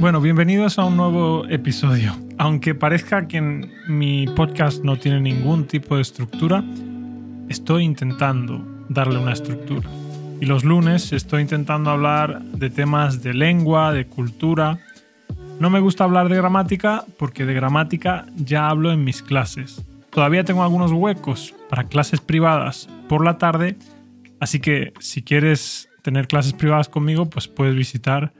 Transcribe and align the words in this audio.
Bueno, 0.00 0.22
bienvenidos 0.22 0.78
a 0.78 0.86
un 0.86 0.96
nuevo 0.96 1.44
episodio. 1.50 2.16
Aunque 2.38 2.74
parezca 2.74 3.28
que 3.28 3.42
mi 3.86 4.26
podcast 4.28 4.82
no 4.82 4.98
tiene 4.98 5.20
ningún 5.20 5.66
tipo 5.66 5.96
de 5.96 6.00
estructura, 6.00 6.64
estoy 7.50 7.84
intentando 7.84 8.66
darle 8.88 9.18
una 9.18 9.34
estructura. 9.34 9.86
Y 10.40 10.46
los 10.46 10.64
lunes 10.64 11.12
estoy 11.12 11.42
intentando 11.42 11.90
hablar 11.90 12.40
de 12.40 12.70
temas 12.70 13.22
de 13.22 13.34
lengua, 13.34 13.92
de 13.92 14.06
cultura. 14.06 14.78
No 15.60 15.68
me 15.68 15.80
gusta 15.80 16.04
hablar 16.04 16.30
de 16.30 16.36
gramática 16.36 17.04
porque 17.18 17.44
de 17.44 17.52
gramática 17.52 18.24
ya 18.36 18.70
hablo 18.70 18.92
en 18.92 19.04
mis 19.04 19.22
clases. 19.22 19.84
Todavía 20.08 20.44
tengo 20.44 20.62
algunos 20.62 20.92
huecos 20.92 21.54
para 21.68 21.88
clases 21.88 22.22
privadas 22.22 22.88
por 23.06 23.22
la 23.22 23.36
tarde, 23.36 23.76
así 24.40 24.60
que 24.60 24.94
si 24.98 25.20
quieres 25.20 25.90
tener 26.00 26.26
clases 26.26 26.54
privadas 26.54 26.88
conmigo, 26.88 27.28
pues 27.28 27.48
puedes 27.48 27.74
visitar 27.74 28.32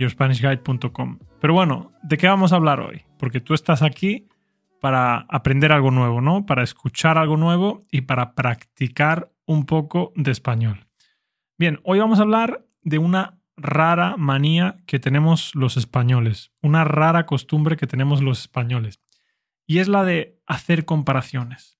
yourspanishguide.com. 0.00 1.18
Pero 1.40 1.54
bueno, 1.54 1.92
¿de 2.02 2.16
qué 2.16 2.26
vamos 2.26 2.52
a 2.52 2.56
hablar 2.56 2.80
hoy? 2.80 3.04
Porque 3.18 3.40
tú 3.40 3.54
estás 3.54 3.82
aquí 3.82 4.26
para 4.80 5.26
aprender 5.28 5.72
algo 5.72 5.90
nuevo, 5.90 6.20
¿no? 6.20 6.46
Para 6.46 6.62
escuchar 6.62 7.18
algo 7.18 7.36
nuevo 7.36 7.82
y 7.90 8.00
para 8.02 8.34
practicar 8.34 9.30
un 9.46 9.66
poco 9.66 10.12
de 10.16 10.30
español. 10.30 10.86
Bien, 11.58 11.80
hoy 11.84 11.98
vamos 11.98 12.18
a 12.18 12.22
hablar 12.22 12.66
de 12.82 12.98
una 12.98 13.38
rara 13.56 14.16
manía 14.16 14.78
que 14.86 14.98
tenemos 14.98 15.54
los 15.54 15.76
españoles, 15.76 16.50
una 16.62 16.84
rara 16.84 17.26
costumbre 17.26 17.76
que 17.76 17.86
tenemos 17.86 18.22
los 18.22 18.40
españoles, 18.40 19.00
y 19.66 19.78
es 19.78 19.88
la 19.88 20.02
de 20.04 20.40
hacer 20.46 20.86
comparaciones. 20.86 21.78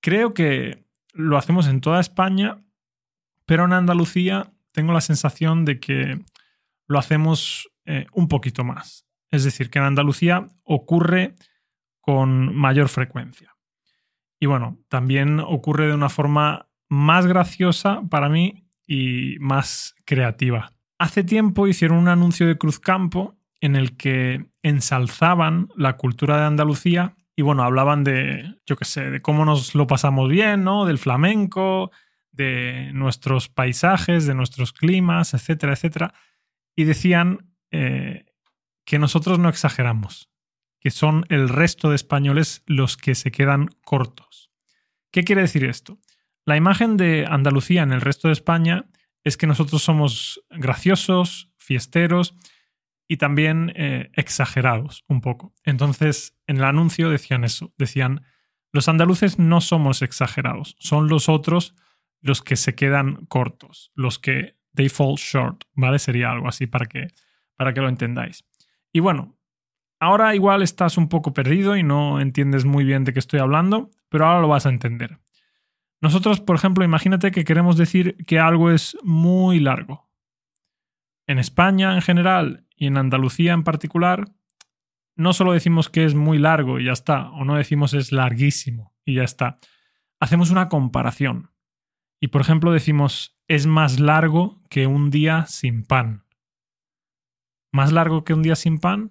Creo 0.00 0.32
que 0.32 0.84
lo 1.12 1.36
hacemos 1.36 1.66
en 1.66 1.80
toda 1.80 2.00
España, 2.00 2.62
pero 3.46 3.64
en 3.64 3.72
Andalucía 3.72 4.52
tengo 4.70 4.92
la 4.92 5.00
sensación 5.00 5.64
de 5.64 5.80
que 5.80 6.20
lo 6.86 6.98
hacemos 6.98 7.68
eh, 7.84 8.06
un 8.12 8.28
poquito 8.28 8.64
más. 8.64 9.06
Es 9.30 9.44
decir, 9.44 9.70
que 9.70 9.78
en 9.78 9.86
Andalucía 9.86 10.48
ocurre 10.62 11.34
con 12.00 12.54
mayor 12.54 12.88
frecuencia. 12.88 13.56
Y 14.38 14.46
bueno, 14.46 14.78
también 14.88 15.40
ocurre 15.40 15.86
de 15.86 15.94
una 15.94 16.08
forma 16.08 16.68
más 16.88 17.26
graciosa 17.26 18.02
para 18.10 18.28
mí 18.28 18.66
y 18.86 19.36
más 19.40 19.94
creativa. 20.04 20.70
Hace 20.98 21.24
tiempo 21.24 21.66
hicieron 21.66 21.98
un 21.98 22.08
anuncio 22.08 22.46
de 22.46 22.58
Cruzcampo 22.58 23.36
en 23.60 23.76
el 23.76 23.96
que 23.96 24.44
ensalzaban 24.62 25.68
la 25.76 25.96
cultura 25.96 26.36
de 26.38 26.44
Andalucía 26.44 27.16
y 27.34 27.42
bueno, 27.42 27.62
hablaban 27.62 28.04
de, 28.04 28.56
yo 28.66 28.76
qué 28.76 28.84
sé, 28.84 29.10
de 29.10 29.22
cómo 29.22 29.44
nos 29.44 29.74
lo 29.74 29.86
pasamos 29.86 30.28
bien, 30.28 30.64
¿no? 30.64 30.84
Del 30.84 30.98
flamenco, 30.98 31.90
de 32.32 32.90
nuestros 32.92 33.48
paisajes, 33.48 34.26
de 34.26 34.34
nuestros 34.34 34.72
climas, 34.72 35.34
etcétera, 35.34 35.72
etcétera 35.72 36.14
y 36.74 36.84
decían 36.84 37.54
eh, 37.70 38.26
que 38.84 38.98
nosotros 38.98 39.38
no 39.38 39.48
exageramos, 39.48 40.30
que 40.80 40.90
son 40.90 41.24
el 41.28 41.48
resto 41.48 41.90
de 41.90 41.96
españoles 41.96 42.62
los 42.66 42.96
que 42.96 43.14
se 43.14 43.30
quedan 43.30 43.68
cortos. 43.84 44.50
¿Qué 45.10 45.24
quiere 45.24 45.42
decir 45.42 45.64
esto? 45.64 45.98
La 46.44 46.56
imagen 46.56 46.96
de 46.96 47.26
Andalucía 47.28 47.82
en 47.82 47.92
el 47.92 48.00
resto 48.00 48.28
de 48.28 48.32
España 48.32 48.86
es 49.24 49.36
que 49.36 49.46
nosotros 49.46 49.82
somos 49.82 50.42
graciosos, 50.50 51.52
fiesteros 51.56 52.34
y 53.06 53.18
también 53.18 53.72
eh, 53.76 54.10
exagerados 54.14 55.04
un 55.06 55.20
poco. 55.20 55.54
Entonces, 55.64 56.36
en 56.46 56.56
el 56.56 56.64
anuncio 56.64 57.10
decían 57.10 57.44
eso, 57.44 57.72
decían, 57.76 58.24
los 58.72 58.88
andaluces 58.88 59.38
no 59.38 59.60
somos 59.60 60.02
exagerados, 60.02 60.76
son 60.78 61.08
los 61.08 61.28
otros 61.28 61.74
los 62.20 62.40
que 62.40 62.56
se 62.56 62.74
quedan 62.74 63.26
cortos, 63.26 63.92
los 63.94 64.18
que 64.18 64.56
they 64.74 64.88
fall 64.88 65.16
short, 65.16 65.64
¿vale? 65.74 65.98
Sería 65.98 66.30
algo 66.30 66.48
así 66.48 66.66
para 66.66 66.86
que, 66.86 67.08
para 67.56 67.72
que 67.74 67.80
lo 67.80 67.88
entendáis. 67.88 68.44
Y 68.92 69.00
bueno, 69.00 69.36
ahora 70.00 70.34
igual 70.34 70.62
estás 70.62 70.96
un 70.96 71.08
poco 71.08 71.32
perdido 71.32 71.76
y 71.76 71.82
no 71.82 72.20
entiendes 72.20 72.64
muy 72.64 72.84
bien 72.84 73.04
de 73.04 73.12
qué 73.12 73.18
estoy 73.18 73.40
hablando, 73.40 73.90
pero 74.08 74.26
ahora 74.26 74.40
lo 74.40 74.48
vas 74.48 74.66
a 74.66 74.70
entender. 74.70 75.18
Nosotros, 76.00 76.40
por 76.40 76.56
ejemplo, 76.56 76.84
imagínate 76.84 77.30
que 77.30 77.44
queremos 77.44 77.76
decir 77.76 78.16
que 78.26 78.40
algo 78.40 78.72
es 78.72 78.98
muy 79.04 79.60
largo. 79.60 80.10
En 81.28 81.38
España 81.38 81.94
en 81.94 82.02
general 82.02 82.66
y 82.76 82.88
en 82.88 82.96
Andalucía 82.96 83.52
en 83.52 83.62
particular, 83.62 84.24
no 85.14 85.32
solo 85.32 85.52
decimos 85.52 85.88
que 85.88 86.04
es 86.04 86.16
muy 86.16 86.38
largo 86.38 86.80
y 86.80 86.86
ya 86.86 86.92
está, 86.92 87.30
o 87.30 87.44
no 87.44 87.54
decimos 87.54 87.94
es 87.94 88.10
larguísimo 88.10 88.92
y 89.04 89.14
ya 89.14 89.22
está. 89.22 89.58
Hacemos 90.18 90.50
una 90.50 90.68
comparación. 90.68 91.51
Y 92.22 92.28
por 92.28 92.40
ejemplo 92.40 92.70
decimos 92.70 93.36
es 93.48 93.66
más 93.66 93.98
largo 93.98 94.62
que 94.70 94.86
un 94.86 95.10
día 95.10 95.44
sin 95.46 95.82
pan. 95.82 96.24
¿Más 97.72 97.90
largo 97.90 98.22
que 98.22 98.32
un 98.32 98.42
día 98.42 98.54
sin 98.54 98.78
pan? 98.78 99.10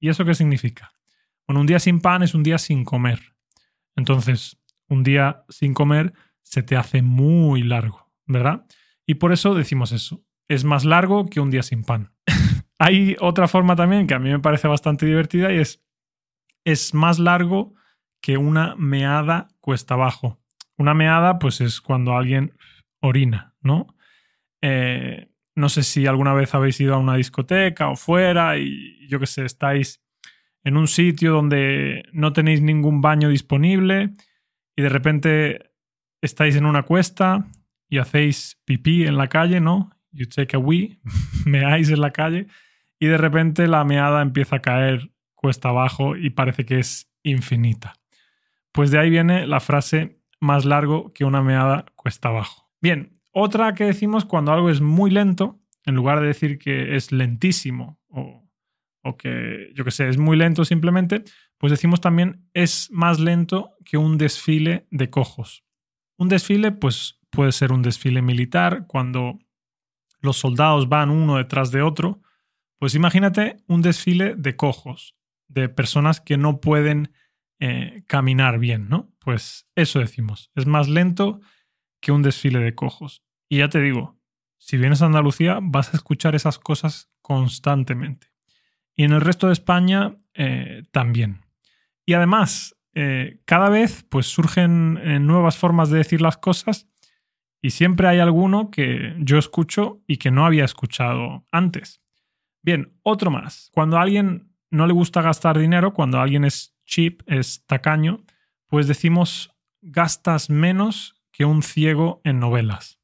¿Y 0.00 0.08
eso 0.08 0.24
qué 0.24 0.32
significa? 0.32 0.94
Bueno, 1.46 1.60
un 1.60 1.66
día 1.66 1.78
sin 1.78 2.00
pan 2.00 2.22
es 2.22 2.32
un 2.34 2.42
día 2.42 2.56
sin 2.56 2.86
comer. 2.86 3.34
Entonces, 3.96 4.58
un 4.88 5.02
día 5.02 5.44
sin 5.50 5.74
comer 5.74 6.14
se 6.40 6.62
te 6.62 6.74
hace 6.74 7.02
muy 7.02 7.62
largo, 7.62 8.10
¿verdad? 8.24 8.64
Y 9.04 9.16
por 9.16 9.32
eso 9.32 9.54
decimos 9.54 9.92
eso. 9.92 10.24
Es 10.48 10.64
más 10.64 10.86
largo 10.86 11.26
que 11.26 11.40
un 11.40 11.50
día 11.50 11.62
sin 11.62 11.84
pan. 11.84 12.14
Hay 12.78 13.14
otra 13.20 13.46
forma 13.46 13.76
también 13.76 14.06
que 14.06 14.14
a 14.14 14.18
mí 14.18 14.30
me 14.30 14.38
parece 14.38 14.68
bastante 14.68 15.04
divertida 15.04 15.52
y 15.52 15.58
es 15.58 15.84
es 16.64 16.94
más 16.94 17.18
largo 17.18 17.74
que 18.22 18.38
una 18.38 18.74
meada 18.76 19.48
cuesta 19.60 19.94
abajo. 19.94 20.38
Una 20.78 20.94
meada, 20.94 21.38
pues 21.38 21.60
es 21.60 21.80
cuando 21.80 22.16
alguien 22.16 22.54
orina, 23.00 23.54
¿no? 23.60 23.96
Eh, 24.62 25.28
no 25.54 25.68
sé 25.68 25.82
si 25.82 26.06
alguna 26.06 26.34
vez 26.34 26.54
habéis 26.54 26.80
ido 26.80 26.94
a 26.94 26.98
una 26.98 27.16
discoteca 27.16 27.88
o 27.88 27.96
fuera 27.96 28.58
y 28.58 29.06
yo 29.08 29.18
qué 29.18 29.26
sé, 29.26 29.44
estáis 29.44 30.00
en 30.64 30.76
un 30.76 30.86
sitio 30.86 31.32
donde 31.32 32.04
no 32.12 32.32
tenéis 32.32 32.62
ningún 32.62 33.00
baño 33.00 33.28
disponible 33.28 34.12
y 34.76 34.82
de 34.82 34.88
repente 34.88 35.72
estáis 36.22 36.56
en 36.56 36.64
una 36.64 36.84
cuesta 36.84 37.46
y 37.88 37.98
hacéis 37.98 38.60
pipí 38.64 39.04
en 39.04 39.16
la 39.16 39.28
calle, 39.28 39.60
¿no? 39.60 39.90
You 40.12 40.26
take 40.28 40.56
a 40.56 40.60
wee, 40.60 41.00
meáis 41.44 41.90
en 41.90 42.00
la 42.00 42.12
calle 42.12 42.46
y 43.00 43.06
de 43.06 43.18
repente 43.18 43.66
la 43.66 43.84
meada 43.84 44.22
empieza 44.22 44.56
a 44.56 44.62
caer 44.62 45.10
cuesta 45.34 45.68
abajo 45.70 46.16
y 46.16 46.30
parece 46.30 46.64
que 46.64 46.78
es 46.78 47.10
infinita. 47.22 47.94
Pues 48.72 48.90
de 48.90 48.98
ahí 48.98 49.10
viene 49.10 49.46
la 49.46 49.60
frase 49.60 50.20
más 50.40 50.64
largo 50.64 51.12
que 51.12 51.24
una 51.24 51.42
meada 51.42 51.86
cuesta 51.96 52.28
abajo. 52.28 52.70
Bien, 52.80 53.20
otra 53.30 53.74
que 53.74 53.84
decimos 53.84 54.24
cuando 54.24 54.52
algo 54.52 54.70
es 54.70 54.80
muy 54.80 55.10
lento, 55.10 55.60
en 55.84 55.94
lugar 55.94 56.20
de 56.20 56.26
decir 56.26 56.58
que 56.58 56.96
es 56.96 57.12
lentísimo 57.12 57.98
o, 58.08 58.44
que, 59.16 59.72
yo 59.74 59.84
que 59.84 59.90
sé, 59.90 60.08
es 60.08 60.18
muy 60.18 60.36
lento 60.36 60.66
simplemente, 60.66 61.24
pues 61.56 61.70
decimos 61.70 62.00
también 62.00 62.46
es 62.52 62.90
más 62.90 63.18
lento 63.18 63.72
que 63.84 63.96
un 63.96 64.18
desfile 64.18 64.86
de 64.90 65.08
cojos. 65.08 65.64
Un 66.18 66.28
desfile, 66.28 66.72
pues 66.72 67.18
puede 67.30 67.52
ser 67.52 67.72
un 67.72 67.80
desfile 67.80 68.20
militar, 68.20 68.86
cuando 68.86 69.38
los 70.20 70.36
soldados 70.36 70.88
van 70.88 71.10
uno 71.10 71.36
detrás 71.36 71.70
de 71.70 71.82
otro. 71.82 72.20
Pues 72.78 72.94
imagínate 72.94 73.56
un 73.66 73.82
desfile 73.82 74.34
de 74.36 74.56
cojos, 74.56 75.16
de 75.48 75.68
personas 75.68 76.20
que 76.20 76.36
no 76.36 76.60
pueden 76.60 77.12
eh, 77.60 78.04
caminar 78.06 78.58
bien, 78.58 78.88
¿no? 78.88 79.07
Pues 79.18 79.68
eso 79.74 79.98
decimos, 79.98 80.50
es 80.54 80.66
más 80.66 80.88
lento 80.88 81.40
que 82.00 82.12
un 82.12 82.22
desfile 82.22 82.60
de 82.60 82.74
cojos. 82.74 83.24
Y 83.48 83.58
ya 83.58 83.68
te 83.68 83.80
digo, 83.80 84.18
si 84.58 84.76
vienes 84.76 85.02
a 85.02 85.06
Andalucía 85.06 85.58
vas 85.62 85.92
a 85.92 85.96
escuchar 85.96 86.34
esas 86.34 86.58
cosas 86.58 87.10
constantemente. 87.22 88.28
Y 88.94 89.04
en 89.04 89.12
el 89.12 89.20
resto 89.20 89.46
de 89.46 89.52
España 89.52 90.16
eh, 90.34 90.82
también. 90.92 91.42
Y 92.04 92.14
además, 92.14 92.76
eh, 92.94 93.40
cada 93.44 93.68
vez 93.68 94.04
pues 94.08 94.26
surgen 94.26 94.98
eh, 95.02 95.20
nuevas 95.20 95.56
formas 95.56 95.90
de 95.90 95.98
decir 95.98 96.20
las 96.20 96.36
cosas 96.36 96.88
y 97.60 97.70
siempre 97.70 98.08
hay 98.08 98.18
alguno 98.18 98.70
que 98.70 99.14
yo 99.18 99.38
escucho 99.38 100.02
y 100.06 100.16
que 100.16 100.30
no 100.30 100.46
había 100.46 100.64
escuchado 100.64 101.44
antes. 101.52 102.00
Bien, 102.62 102.98
otro 103.02 103.30
más. 103.30 103.70
Cuando 103.72 103.98
a 103.98 104.02
alguien 104.02 104.52
no 104.70 104.86
le 104.86 104.92
gusta 104.92 105.22
gastar 105.22 105.58
dinero, 105.58 105.92
cuando 105.92 106.20
alguien 106.20 106.44
es 106.44 106.76
cheap, 106.84 107.22
es 107.26 107.64
tacaño, 107.66 108.24
pues 108.68 108.86
decimos 108.86 109.50
gastas 109.80 110.50
menos 110.50 111.14
que 111.32 111.44
un 111.44 111.62
ciego 111.62 112.20
en 112.24 112.38
novelas. 112.40 112.98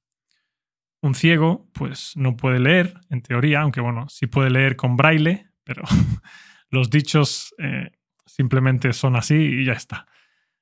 Un 1.00 1.14
ciego, 1.14 1.68
pues 1.72 2.16
no 2.16 2.36
puede 2.36 2.58
leer, 2.58 2.94
en 3.10 3.22
teoría, 3.22 3.60
aunque 3.60 3.80
bueno, 3.80 4.08
sí 4.08 4.26
puede 4.26 4.50
leer 4.50 4.76
con 4.76 4.96
braille, 4.96 5.50
pero 5.64 5.82
los 6.70 6.90
dichos 6.90 7.54
eh, 7.58 7.92
simplemente 8.26 8.92
son 8.92 9.16
así 9.16 9.34
y 9.34 9.64
ya 9.64 9.74
está. 9.74 10.06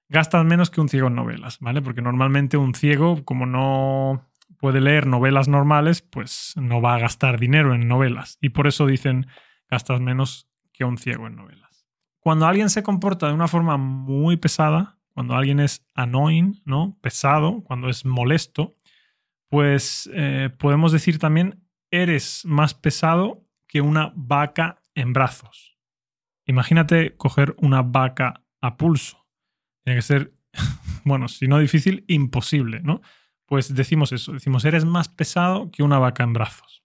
Gastas 0.08 0.44
menos 0.44 0.70
que 0.70 0.80
un 0.80 0.88
ciego 0.88 1.08
en 1.08 1.14
novelas, 1.14 1.58
¿vale? 1.60 1.80
Porque 1.80 2.02
normalmente 2.02 2.56
un 2.56 2.74
ciego, 2.74 3.24
como 3.24 3.46
no 3.46 4.28
puede 4.58 4.80
leer 4.80 5.06
novelas 5.06 5.48
normales, 5.48 6.02
pues 6.02 6.52
no 6.56 6.82
va 6.82 6.94
a 6.94 6.98
gastar 6.98 7.40
dinero 7.40 7.74
en 7.74 7.88
novelas. 7.88 8.36
Y 8.40 8.50
por 8.50 8.66
eso 8.66 8.86
dicen 8.86 9.26
gastas 9.70 10.00
menos 10.00 10.48
que 10.72 10.84
un 10.84 10.98
ciego 10.98 11.26
en 11.26 11.36
novelas. 11.36 11.71
Cuando 12.22 12.46
alguien 12.46 12.70
se 12.70 12.84
comporta 12.84 13.26
de 13.26 13.34
una 13.34 13.48
forma 13.48 13.76
muy 13.76 14.36
pesada, 14.36 14.96
cuando 15.12 15.34
alguien 15.34 15.58
es 15.58 15.84
annoying, 15.94 16.62
¿no? 16.64 16.96
Pesado, 17.00 17.64
cuando 17.64 17.88
es 17.88 18.04
molesto, 18.04 18.76
pues 19.48 20.08
eh, 20.14 20.48
podemos 20.56 20.92
decir 20.92 21.18
también 21.18 21.64
eres 21.90 22.44
más 22.44 22.74
pesado 22.74 23.44
que 23.66 23.80
una 23.80 24.12
vaca 24.14 24.80
en 24.94 25.12
brazos. 25.12 25.76
Imagínate 26.46 27.16
coger 27.16 27.56
una 27.58 27.82
vaca 27.82 28.44
a 28.60 28.76
pulso. 28.76 29.26
Tiene 29.82 29.98
que 29.98 30.02
ser, 30.02 30.32
bueno, 31.04 31.26
si 31.26 31.48
no 31.48 31.58
difícil, 31.58 32.04
imposible, 32.06 32.82
¿no? 32.84 33.00
Pues 33.46 33.74
decimos 33.74 34.12
eso, 34.12 34.32
decimos, 34.32 34.64
eres 34.64 34.84
más 34.84 35.08
pesado 35.08 35.72
que 35.72 35.82
una 35.82 35.98
vaca 35.98 36.22
en 36.22 36.34
brazos. 36.34 36.84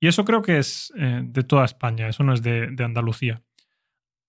Y 0.00 0.08
eso 0.08 0.24
creo 0.24 0.40
que 0.40 0.56
es 0.56 0.94
eh, 0.96 1.20
de 1.22 1.42
toda 1.44 1.66
España, 1.66 2.08
eso 2.08 2.24
no 2.24 2.32
es 2.32 2.42
de, 2.42 2.68
de 2.68 2.84
Andalucía. 2.84 3.42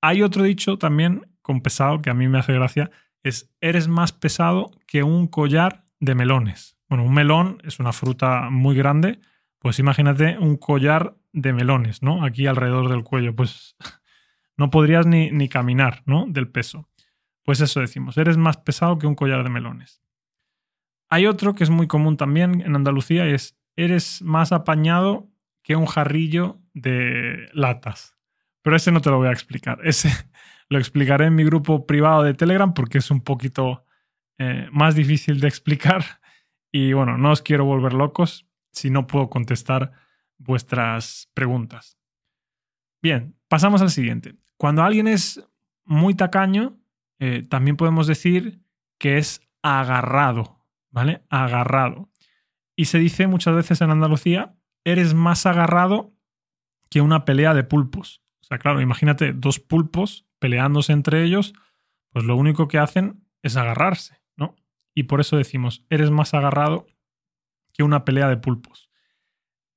Hay 0.05 0.21
otro 0.21 0.43
dicho 0.43 0.77
también 0.77 1.27
con 1.41 1.61
pesado 1.61 2.01
que 2.01 2.09
a 2.09 2.13
mí 2.13 2.27
me 2.27 2.37
hace 2.37 2.51
gracia, 2.51 2.91
es 3.23 3.49
eres 3.61 3.87
más 3.87 4.11
pesado 4.11 4.71
que 4.85 5.01
un 5.01 5.27
collar 5.27 5.85
de 6.01 6.13
melones. 6.13 6.75
Bueno, 6.89 7.05
un 7.05 7.13
melón 7.13 7.61
es 7.63 7.79
una 7.79 7.93
fruta 7.93 8.49
muy 8.49 8.75
grande, 8.75 9.21
pues 9.59 9.79
imagínate 9.79 10.37
un 10.37 10.57
collar 10.57 11.15
de 11.31 11.53
melones, 11.53 12.03
¿no? 12.03 12.25
Aquí 12.25 12.47
alrededor 12.47 12.89
del 12.89 13.05
cuello, 13.05 13.33
pues 13.33 13.77
no 14.57 14.69
podrías 14.69 15.05
ni, 15.05 15.31
ni 15.31 15.47
caminar, 15.47 16.03
¿no? 16.05 16.25
Del 16.27 16.49
peso. 16.49 16.89
Pues 17.43 17.61
eso 17.61 17.79
decimos, 17.79 18.17
eres 18.17 18.35
más 18.35 18.57
pesado 18.57 18.97
que 18.97 19.07
un 19.07 19.15
collar 19.15 19.41
de 19.41 19.51
melones. 19.51 20.01
Hay 21.07 21.27
otro 21.27 21.55
que 21.55 21.63
es 21.63 21.69
muy 21.69 21.87
común 21.87 22.17
también 22.17 22.59
en 22.59 22.75
Andalucía 22.75 23.25
es 23.25 23.57
eres 23.77 24.21
más 24.21 24.51
apañado 24.51 25.29
que 25.61 25.77
un 25.77 25.85
jarrillo 25.85 26.59
de 26.73 27.47
latas. 27.53 28.12
Pero 28.63 28.75
ese 28.75 28.91
no 28.91 29.01
te 29.01 29.11
lo 29.11 29.17
voy 29.17 29.27
a 29.27 29.31
explicar. 29.31 29.79
Ese 29.83 30.09
lo 30.69 30.79
explicaré 30.79 31.25
en 31.25 31.35
mi 31.35 31.43
grupo 31.43 31.85
privado 31.85 32.23
de 32.23 32.33
Telegram 32.33 32.73
porque 32.73 32.97
es 32.97 33.11
un 33.11 33.21
poquito 33.21 33.85
eh, 34.39 34.67
más 34.71 34.95
difícil 34.95 35.39
de 35.39 35.47
explicar. 35.47 36.03
Y 36.71 36.93
bueno, 36.93 37.17
no 37.17 37.31
os 37.31 37.43
quiero 37.43 37.65
volver 37.65 37.93
locos 37.93 38.47
si 38.71 38.89
no 38.89 39.05
puedo 39.05 39.29
contestar 39.29 39.91
vuestras 40.37 41.29
preguntas. 41.35 41.99
Bien, 43.01 43.35
pasamos 43.47 43.81
al 43.81 43.91
siguiente. 43.91 44.35
Cuando 44.57 44.81
alguien 44.81 45.07
es 45.07 45.45
muy 45.85 46.15
tacaño, 46.15 46.79
eh, 47.19 47.43
también 47.43 47.77
podemos 47.77 48.07
decir 48.07 48.61
que 48.97 49.17
es 49.17 49.41
agarrado, 49.61 50.65
¿vale? 50.89 51.23
Agarrado. 51.29 52.09
Y 52.75 52.85
se 52.85 52.97
dice 52.97 53.27
muchas 53.27 53.55
veces 53.55 53.81
en 53.81 53.91
Andalucía, 53.91 54.55
eres 54.83 55.13
más 55.13 55.45
agarrado 55.45 56.13
que 56.89 57.01
una 57.01 57.25
pelea 57.25 57.53
de 57.53 57.63
pulpos. 57.63 58.23
O 58.43 58.45
sea, 58.45 58.57
claro, 58.57 58.81
imagínate 58.81 59.31
dos 59.31 59.61
pulpos 59.61 60.27
peleándose 60.37 60.91
entre 60.91 61.23
ellos, 61.23 61.53
pues 62.11 62.25
lo 62.25 62.35
único 62.35 62.67
que 62.67 62.77
hacen 62.77 63.23
es 63.41 63.55
agarrarse, 63.55 64.19
¿no? 64.35 64.57
Y 64.93 65.03
por 65.03 65.21
eso 65.21 65.37
decimos, 65.37 65.85
eres 65.89 66.11
más 66.11 66.33
agarrado 66.33 66.85
que 67.71 67.83
una 67.83 68.03
pelea 68.03 68.27
de 68.27 68.35
pulpos. 68.35 68.89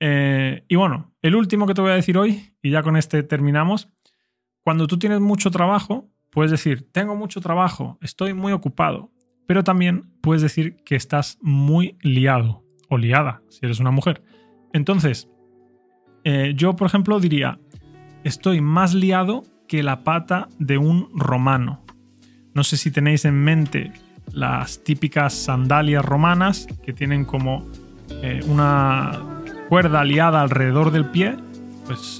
Eh, 0.01 0.65
y 0.67 0.75
bueno, 0.75 1.15
el 1.23 1.37
último 1.37 1.69
que 1.69 1.75
te 1.75 1.81
voy 1.81 1.93
a 1.93 1.95
decir 1.95 2.19
hoy, 2.19 2.55
y 2.61 2.71
ya 2.71 2.83
con 2.83 2.97
este 2.97 3.23
terminamos, 3.23 3.89
cuando 4.65 4.89
tú 4.89 4.99
tienes 4.99 5.21
mucho 5.21 5.53
trabajo, 5.53 6.11
puedes 6.31 6.51
decir, 6.51 6.91
tengo 6.91 7.15
mucho 7.15 7.41
trabajo, 7.41 7.99
estoy 8.03 8.35
muy 8.35 8.53
ocupado, 8.53 9.13
pero 9.47 9.63
también 9.63 10.11
puedes 10.23 10.43
decir 10.43 10.75
que 10.85 10.97
estás 10.97 11.39
muy 11.41 11.97
liado 12.01 12.65
o 12.89 12.99
liada, 12.99 13.43
si 13.49 13.65
eres 13.65 13.79
una 13.79 13.93
mujer. 13.93 14.25
Entonces, 14.73 15.31
eh, 16.25 16.55
yo, 16.57 16.75
por 16.75 16.89
ejemplo, 16.89 17.21
diría, 17.21 17.61
estoy 18.27 18.61
más 18.61 18.93
liado 18.93 19.45
que 19.69 19.85
la 19.85 20.03
pata 20.03 20.49
de 20.59 20.79
un 20.79 21.09
romano. 21.15 21.81
No 22.55 22.65
sé 22.65 22.77
si 22.77 22.91
tenéis 22.91 23.25
en 23.25 23.35
mente 23.35 23.93
las 24.33 24.83
típicas 24.83 25.33
sandalias 25.33 26.05
romanas 26.05 26.67
que 26.85 26.93
tienen 26.93 27.25
como 27.25 27.65
eh, 28.23 28.41
una 28.49 29.13
cuerda 29.69 30.03
liada 30.03 30.43
alrededor 30.43 30.91
del 30.91 31.07
pie, 31.07 31.37
pues 31.87 32.19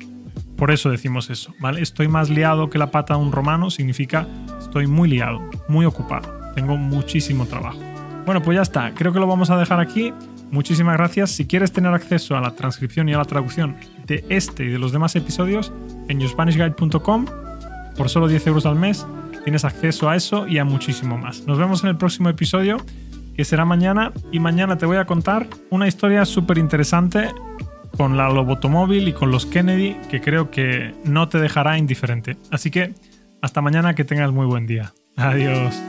por 0.57 0.71
eso 0.71 0.91
decimos 0.91 1.29
eso, 1.29 1.53
¿vale? 1.59 1.83
Estoy 1.83 2.07
más 2.07 2.31
liado 2.31 2.71
que 2.71 2.79
la 2.79 2.93
pata 2.93 3.15
de 3.15 3.21
un 3.21 3.33
romano 3.33 3.71
significa 3.71 4.29
estoy 4.61 4.87
muy 4.87 5.09
liado, 5.09 5.41
muy 5.69 5.87
ocupado, 5.87 6.33
tengo 6.55 6.77
muchísimo 6.77 7.47
trabajo. 7.47 7.81
Bueno, 8.25 8.43
pues 8.43 8.55
ya 8.55 8.63
está, 8.63 8.93
creo 8.95 9.13
que 9.13 9.19
lo 9.19 9.27
vamos 9.27 9.51
a 9.51 9.59
dejar 9.59 9.81
aquí. 9.81 10.13
Muchísimas 10.51 10.97
gracias. 10.97 11.31
Si 11.33 11.47
quieres 11.47 11.73
tener 11.73 11.93
acceso 11.93 12.37
a 12.37 12.41
la 12.41 12.53
transcripción 12.53 13.09
y 13.09 13.15
a 13.15 13.19
la 13.19 13.25
traducción 13.25 13.77
de 14.07 14.25
este 14.29 14.65
y 14.65 14.69
de 14.69 14.79
los 14.79 14.93
demás 14.93 15.17
episodios, 15.17 15.73
en 16.09 16.21
yourspanishguide.com, 16.21 17.27
por 17.97 18.09
solo 18.09 18.29
10 18.29 18.47
euros 18.47 18.67
al 18.67 18.77
mes, 18.77 19.07
tienes 19.45 19.65
acceso 19.65 20.09
a 20.09 20.17
eso 20.17 20.47
y 20.47 20.59
a 20.59 20.65
muchísimo 20.65 21.19
más. 21.19 21.47
Nos 21.47 21.59
vemos 21.59 21.83
en 21.83 21.91
el 21.91 21.97
próximo 21.97 22.29
episodio, 22.29 22.79
que 23.35 23.45
será 23.45 23.65
mañana, 23.65 24.13
y 24.33 24.41
mañana 24.41 24.79
te 24.79 24.87
voy 24.87 24.97
a 24.97 25.05
contar 25.05 25.47
una 25.71 25.87
historia 25.89 26.25
súper 26.25 26.59
interesante 26.59 27.31
con 27.97 28.17
la 28.17 28.29
Lobotomóvil 28.29 29.09
y 29.09 29.13
con 29.13 29.31
los 29.31 29.47
Kennedy, 29.47 29.97
que 30.11 30.21
creo 30.21 30.51
que 30.51 30.95
no 31.05 31.29
te 31.29 31.39
dejará 31.39 31.79
indiferente. 31.79 32.37
Así 32.51 32.71
que 32.71 32.95
hasta 33.43 33.61
mañana, 33.61 33.95
que 33.95 34.05
tengas 34.05 34.33
muy 34.33 34.47
buen 34.47 34.67
día. 34.67 34.93
Adiós. 35.17 35.81